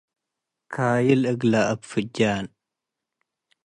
[0.73, 2.45] ካይል እግለ እብ ፍጃን